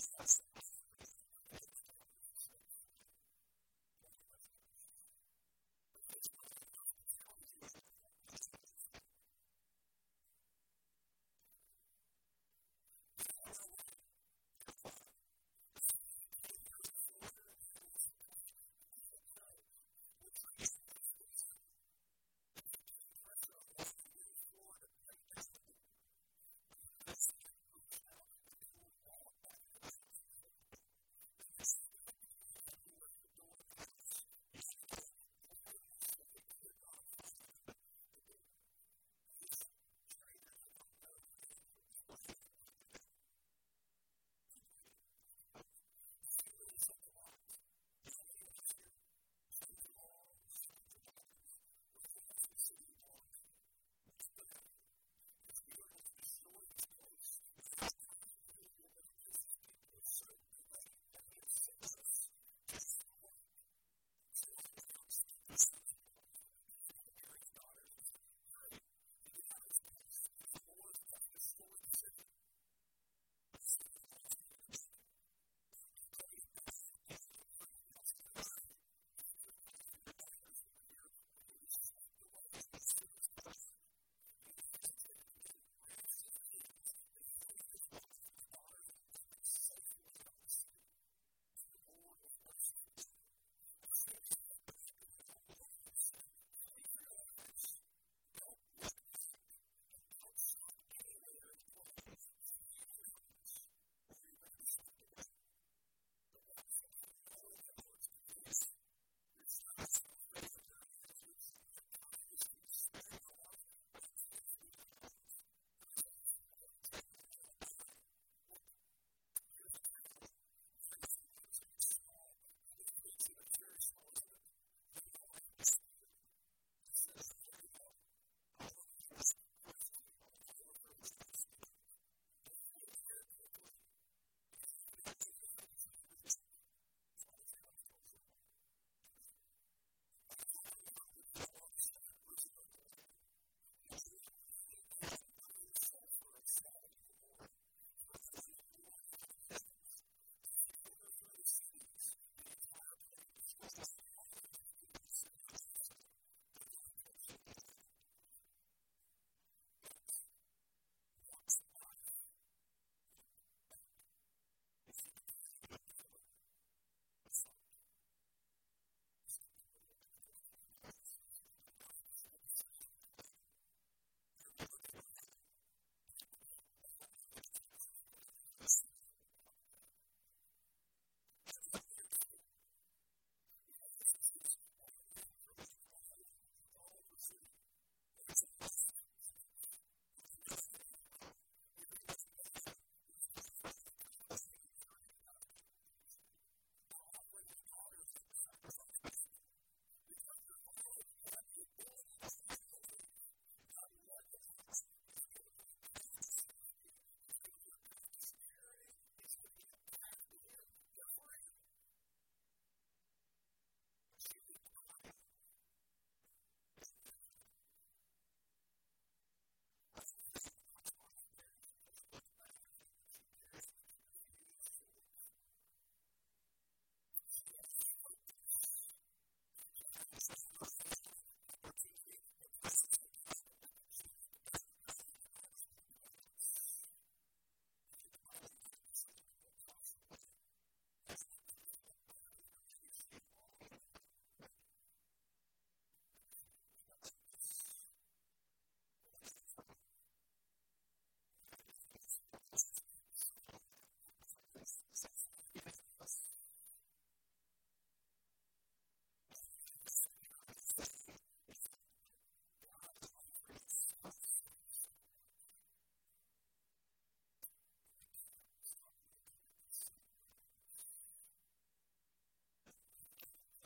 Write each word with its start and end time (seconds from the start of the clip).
Jesus. 0.00 0.40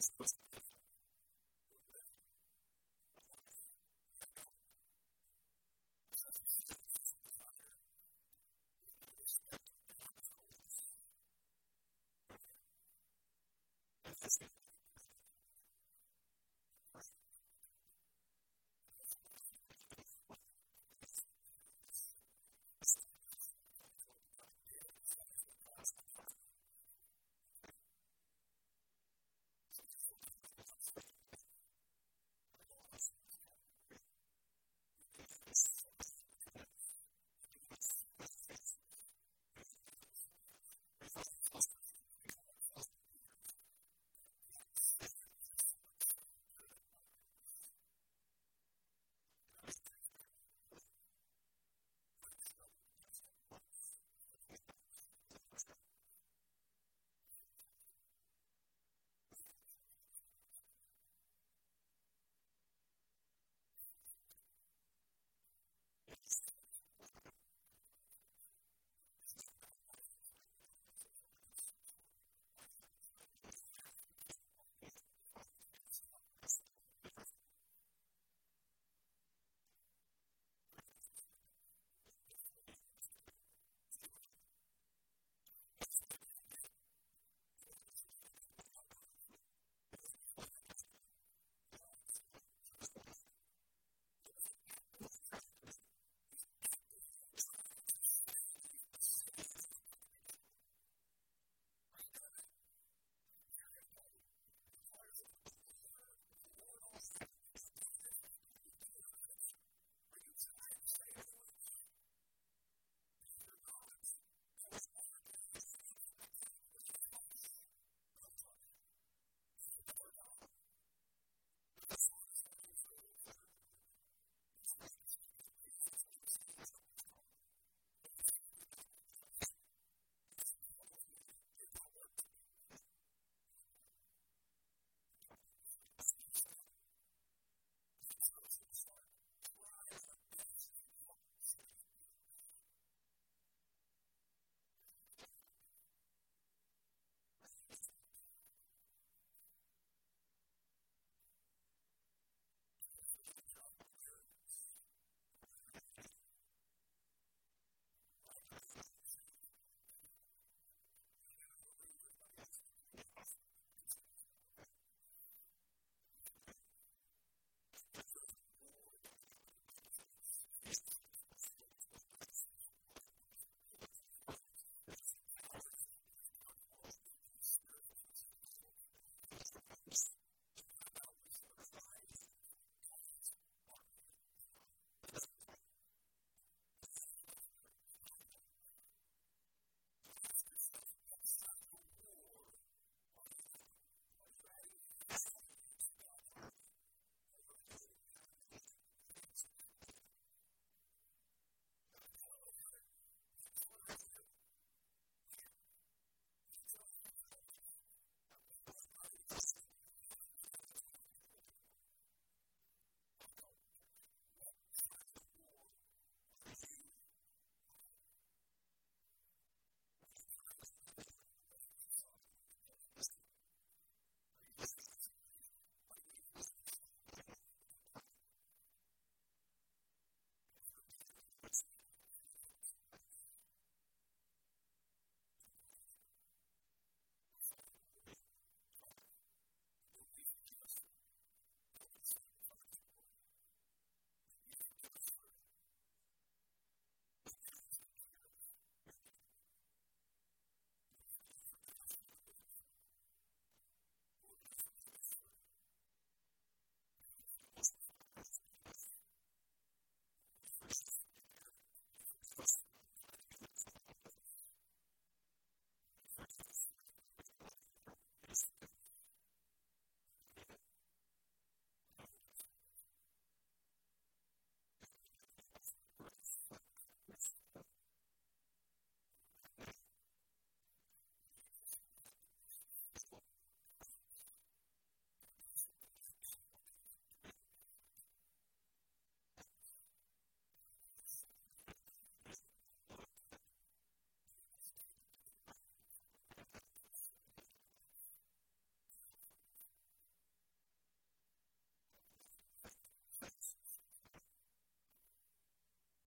Gracias. 0.00 0.34